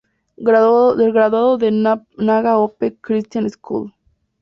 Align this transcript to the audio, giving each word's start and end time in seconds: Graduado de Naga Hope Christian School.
Graduado 0.37 1.59
de 1.59 1.69
Naga 1.69 2.57
Hope 2.57 2.97
Christian 3.03 3.47
School. 3.51 3.93